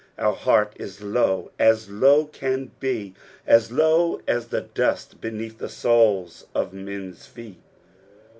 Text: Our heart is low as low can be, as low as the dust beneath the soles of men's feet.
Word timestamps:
Our 0.17 0.33
heart 0.33 0.73
is 0.77 1.01
low 1.03 1.51
as 1.59 1.87
low 1.91 2.25
can 2.25 2.71
be, 2.79 3.13
as 3.45 3.71
low 3.71 4.19
as 4.27 4.47
the 4.47 4.61
dust 4.61 5.21
beneath 5.21 5.59
the 5.59 5.69
soles 5.69 6.47
of 6.55 6.73
men's 6.73 7.27
feet. 7.27 7.61